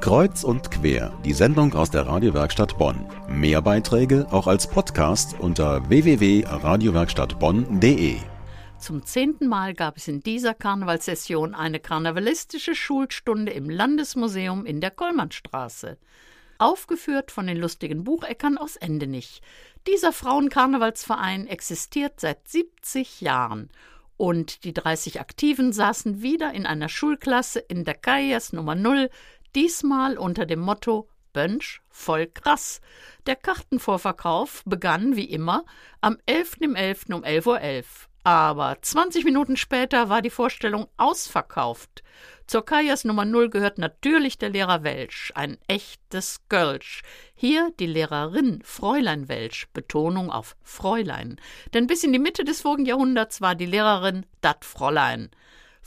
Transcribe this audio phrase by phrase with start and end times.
[0.00, 3.04] Kreuz und quer, die Sendung aus der Radiowerkstatt Bonn.
[3.28, 8.18] Mehr Beiträge auch als Podcast unter www.radiowerkstattbonn.de.
[8.78, 14.90] Zum zehnten Mal gab es in dieser Karnevalssession eine karnevalistische Schulstunde im Landesmuseum in der
[14.90, 15.96] Kollmannstraße.
[16.58, 19.40] Aufgeführt von den lustigen Bucheckern aus Endenich.
[19.86, 23.70] Dieser Frauenkarnevalsverein existiert seit 70 Jahren
[24.16, 29.10] und die 30 Aktiven saßen wieder in einer Schulklasse in der Kajas Nummer 0
[29.54, 32.80] diesmal unter dem Motto Bönsch voll krass.
[33.26, 35.64] Der Kartenvorverkauf begann wie immer
[36.00, 37.08] am 11.11.
[37.08, 37.14] .11.
[37.14, 37.58] um 11.11 Uhr.
[37.58, 37.84] .11.
[38.26, 42.02] Aber 20 Minuten später war die Vorstellung ausverkauft.
[42.46, 47.02] Zur Kajas Nummer 0 gehört natürlich der Lehrer Welsch, ein echtes Gölsch.
[47.34, 51.36] Hier die Lehrerin Fräulein Welsch, Betonung auf Fräulein.
[51.74, 55.30] Denn bis in die Mitte des vorigen Jahrhunderts war die Lehrerin dat Fräulein.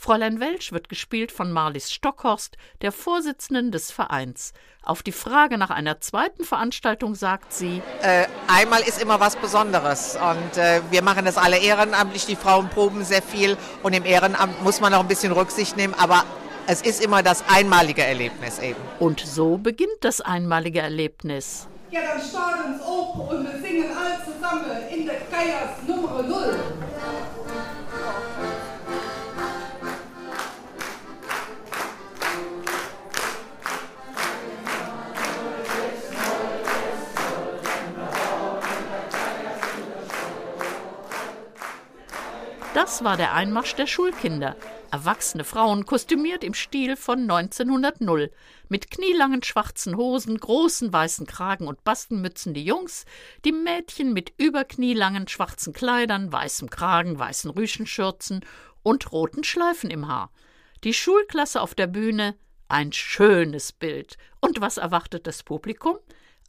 [0.00, 4.52] Fräulein Welsch wird gespielt von Marlies Stockhorst, der Vorsitzenden des Vereins.
[4.84, 10.16] Auf die Frage nach einer zweiten Veranstaltung sagt sie: äh, Einmal ist immer was Besonderes
[10.16, 12.26] und äh, wir machen das alle ehrenamtlich.
[12.26, 15.94] Die Frauen proben sehr viel und im Ehrenamt muss man noch ein bisschen Rücksicht nehmen,
[15.94, 16.24] aber
[16.68, 18.80] es ist immer das einmalige Erlebnis eben.
[19.00, 21.66] Und so beginnt das einmalige Erlebnis.
[21.90, 26.56] Ja, dann starten uns auf und wir singen alle zusammen in der Geiers Nummer 0.
[42.78, 44.54] Das war der Einmarsch der Schulkinder.
[44.92, 47.96] Erwachsene Frauen kostümiert im Stil von 1900,
[48.68, 53.04] mit knielangen schwarzen Hosen, großen weißen Kragen und Bastenmützen die Jungs,
[53.44, 58.44] die Mädchen mit überknielangen schwarzen Kleidern, weißem Kragen, weißen Rüschenschürzen
[58.84, 60.30] und roten Schleifen im Haar.
[60.84, 62.36] Die Schulklasse auf der Bühne,
[62.68, 64.18] ein schönes Bild.
[64.38, 65.98] Und was erwartet das Publikum?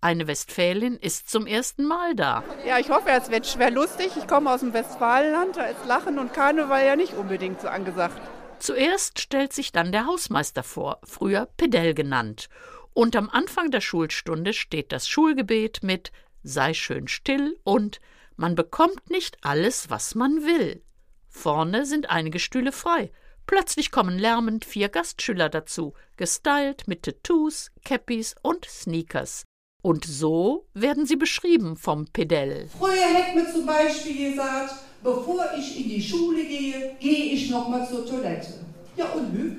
[0.01, 2.43] Eine Westfälin ist zum ersten Mal da.
[2.65, 4.11] Ja, ich hoffe, es wird schwer lustig.
[4.17, 8.17] Ich komme aus dem Westfalenland, da ist Lachen und Karneval ja nicht unbedingt so angesagt.
[8.59, 12.47] Zuerst stellt sich dann der Hausmeister vor, früher Pedell genannt.
[12.93, 16.11] Und am Anfang der Schulstunde steht das Schulgebet mit
[16.43, 17.99] Sei schön still und
[18.37, 20.81] Man bekommt nicht alles, was man will.
[21.27, 23.11] Vorne sind einige Stühle frei.
[23.47, 29.43] Plötzlich kommen lärmend vier Gastschüler dazu, gestylt mit Tattoos, Cappies und Sneakers.
[29.81, 32.67] Und so werden sie beschrieben vom Pedell.
[32.77, 37.87] Früher hätte man zum Beispiel gesagt, bevor ich in die Schule gehe, gehe ich nochmal
[37.87, 38.55] zur Toilette.
[38.97, 39.57] Ja, und Hüg?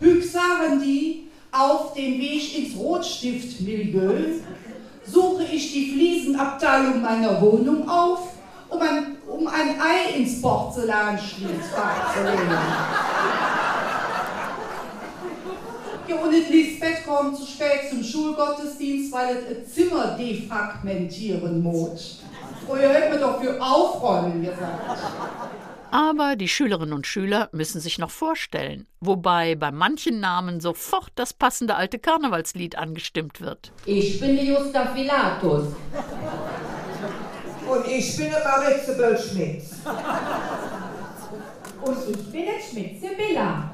[0.00, 4.40] Hüg sagen die, auf dem Weg ins Rotstiftmilieu
[5.06, 8.34] suche ich die Fliesenabteilung meiner Wohnung auf,
[8.68, 13.11] um ein, um ein Ei ins Porzellanschließfach zu.
[16.12, 22.22] Ja, und Lisbeth kommt zu spät zum Schulgottesdienst, weil es ein Zimmer defragmentieren muss.
[22.66, 24.98] Früher hätte man doch für Aufräumen gesagt.
[25.90, 31.34] Aber die Schülerinnen und Schüler müssen sich noch vorstellen, wobei bei manchen Namen sofort das
[31.34, 33.72] passende alte Karnevalslied angestimmt wird.
[33.84, 35.66] Ich bin die Justa Pilatus.
[37.68, 39.74] Und ich bin der Maritze Schmitz.
[41.82, 43.70] Und ich bin der Schmitze Billa.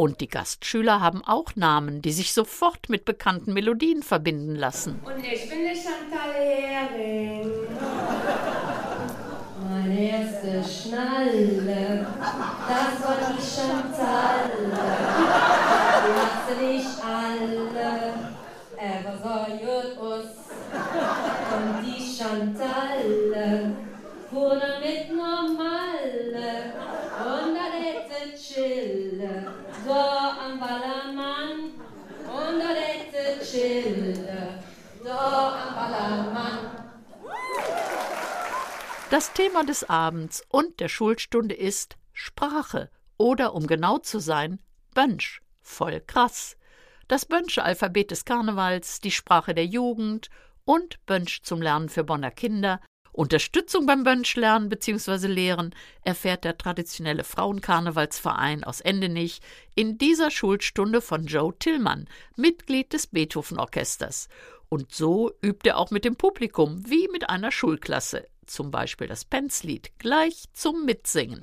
[0.00, 4.98] Und die Gastschüler haben auch Namen, die sich sofort mit bekannten Melodien verbinden lassen.
[5.04, 7.50] Und ich bin die Chantal Hering.
[9.68, 14.72] Meine erste Schnalle, das war die Chantalle.
[16.06, 18.14] Die hatte nicht alle,
[18.78, 20.30] aber so jut us.
[21.52, 23.76] Und die Chantalle
[24.30, 26.72] wurde mit Normale
[27.20, 29.46] und da hätte Chille,
[29.84, 31.72] so am Ballermann.
[32.26, 34.62] Und da hätte Chille,
[35.02, 36.70] so am Ballermann.
[39.10, 44.60] Das Thema des Abends und der Schulstunde ist Sprache oder um genau zu sein,
[44.94, 46.56] Bönsch, voll krass.
[47.08, 50.30] Das Bönsche Alphabet des Karnevals, die Sprache der Jugend
[50.64, 52.80] und Bönsch zum Lernen für Bonner Kinder.
[53.10, 55.26] Unterstützung beim Bönschlernen bzw.
[55.26, 59.40] Lehren erfährt der traditionelle Frauenkarnevalsverein aus Endenich
[59.74, 64.28] in dieser Schulstunde von Joe Tillmann, Mitglied des Beethoven-Orchesters.
[64.68, 68.29] Und so übt er auch mit dem Publikum wie mit einer Schulklasse.
[68.50, 71.40] Zum Beispiel das Penzlied, gleich zum Mitsingen.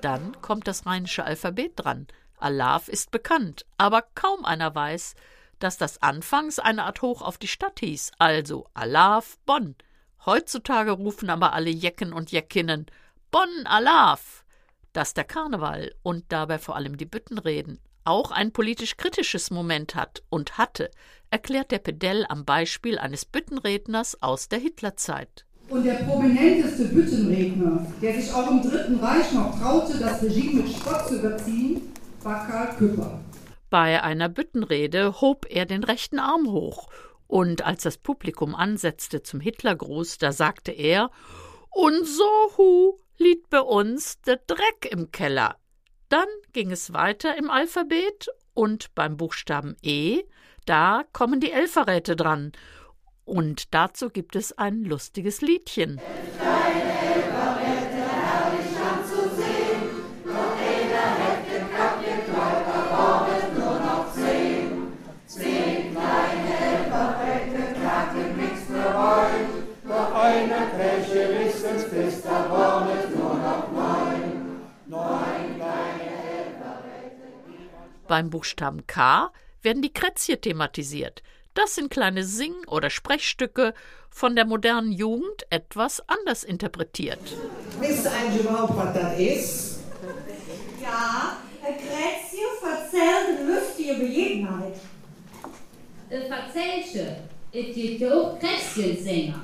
[0.00, 2.06] Dann kommt das rheinische Alphabet dran.
[2.38, 5.14] Alaf ist bekannt, aber kaum einer weiß,
[5.58, 9.76] dass das anfangs eine Art Hoch auf die Stadt hieß, also Alaf Bonn.
[10.26, 12.86] Heutzutage rufen aber alle Jecken und Jeckinnen
[13.30, 14.44] Bonn Alaf.
[14.92, 20.22] Dass der Karneval und dabei vor allem die Büttenreden auch ein politisch kritisches Moment hat
[20.30, 20.90] und hatte,
[21.30, 25.44] erklärt der Pedell am Beispiel eines Büttenredners aus der Hitlerzeit.
[25.68, 30.72] Und der prominenteste Büttenredner, der sich auch im Dritten Reich noch traute, das Regime mit
[30.72, 33.20] Spott zu überziehen, war Karl Küpper.
[33.70, 36.88] Bei einer Büttenrede hob er den rechten Arm hoch,
[37.26, 41.10] und als das Publikum ansetzte zum Hitlergruß, da sagte er
[41.70, 45.56] Und so hu liegt bei uns der Dreck im Keller.
[46.08, 50.22] Dann ging es weiter im Alphabet und beim Buchstaben E,
[50.64, 52.52] da kommen die Elferräte dran.
[53.24, 56.00] Und dazu gibt es ein lustiges Liedchen.
[78.18, 79.30] Beim Buchstaben K
[79.62, 81.22] werden die Krätzje thematisiert.
[81.54, 83.74] Das sind kleine Sing- oder Sprechstücke
[84.10, 87.20] von der modernen Jugend etwas anders interpretiert.
[87.78, 89.80] Wisst ihr eigentlich überhaupt, was das ist?
[90.82, 91.36] Ja,
[92.60, 94.80] verzählt eine lustige Begebenheit.
[96.10, 97.18] Ein Verzählche,
[97.52, 99.42] es gibt ja auch Krätzchensänger.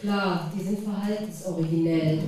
[0.00, 2.22] Klar, die sind verhaltensoriginell.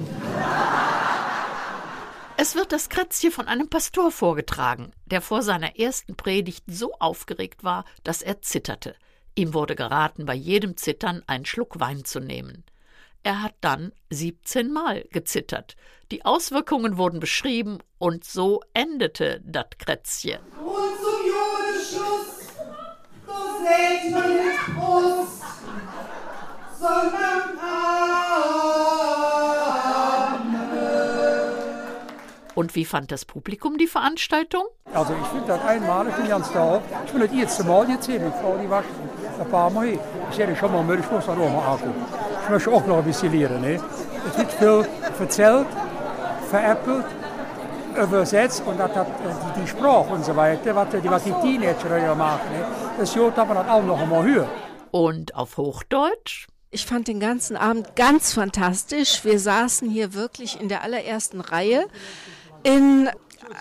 [2.43, 7.65] Es wird das Krätzje von einem Pastor vorgetragen, der vor seiner ersten Predigt so aufgeregt
[7.65, 8.95] war, dass er zitterte.
[9.35, 12.65] Ihm wurde geraten, bei jedem Zittern einen Schluck Wein zu nehmen.
[13.23, 15.77] Er hat dann 17 Mal gezittert.
[16.11, 20.41] Die Auswirkungen wurden beschrieben und so endete das Krätzje.
[20.59, 22.55] Und zum Judenschluss,
[23.27, 23.35] so
[23.67, 24.70] seht man
[32.61, 34.65] Und wie fand das Publikum die Veranstaltung?
[34.93, 36.83] Also ich finde das einmalig in ganz Dorf.
[37.07, 38.85] Ich bin das erste Mal jetzt hier, die Frau, die war
[39.41, 39.99] ein paar Mal hier.
[40.29, 42.05] Ich sehe schon mal, ich muss das auch mal angucken.
[42.43, 43.63] Ich möchte auch noch ein bisschen lernen.
[43.63, 43.81] Ne?
[44.29, 44.87] Es wird viel
[45.19, 45.67] erzählt,
[46.51, 47.07] veräppelt,
[47.97, 49.07] übersetzt und das hat
[49.57, 52.53] die, die Sprache und so weiter, was die, was die Teenager ja machen.
[52.53, 52.67] Ne?
[52.99, 54.51] Das Jod haben wir das auch noch einmal hören.
[54.91, 56.47] Und auf Hochdeutsch?
[56.73, 59.25] Ich fand den ganzen Abend ganz fantastisch.
[59.25, 61.87] Wir saßen hier wirklich in der allerersten Reihe
[62.63, 63.09] in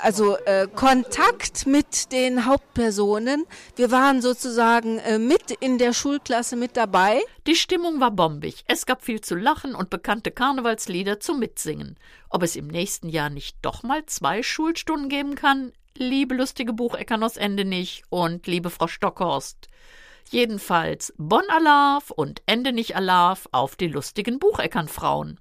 [0.01, 3.45] also äh, Kontakt mit den Hauptpersonen.
[3.75, 7.21] Wir waren sozusagen äh, mit in der Schulklasse mit dabei.
[7.47, 8.63] Die Stimmung war bombig.
[8.67, 11.97] Es gab viel zu lachen und bekannte Karnevalslieder zum Mitsingen.
[12.29, 15.71] Ob es im nächsten Jahr nicht doch mal zwei Schulstunden geben kann?
[15.95, 19.67] Liebe lustige Bucheckern aus Endenich und liebe Frau Stockhorst.
[20.29, 25.39] Jedenfalls Bonn Alarv und Endenich Alarv auf die lustigen Bucheckern Frauen.